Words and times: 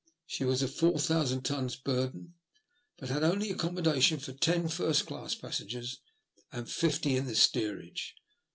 She 0.25 0.43
was 0.45 0.63
of 0.63 0.71
4,C00 0.71 1.43
tons 1.43 1.75
burden, 1.75 2.33
but 2.97 3.09
had 3.09 3.21
only 3.23 3.51
accommodation 3.51 4.17
for 4.17 4.33
ten 4.33 4.67
first 4.67 5.05
class 5.05 5.35
passengers 5.35 5.99
and 6.51 6.67
fifty 6.67 7.15
in 7.15 7.27
the 7.27 7.35
steerage. 7.35 8.15